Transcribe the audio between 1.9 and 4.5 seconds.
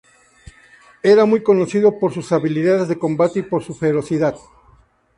por sus habilidades de combate y por su ferocidad.